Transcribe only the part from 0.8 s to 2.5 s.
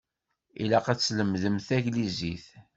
ad tlemdemt taglizit.